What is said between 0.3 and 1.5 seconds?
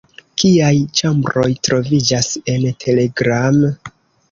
Kiaj ĉambroj